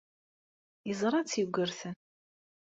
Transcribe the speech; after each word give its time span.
Yeẓra-tt 0.87 1.37
Yugurten. 1.39 1.95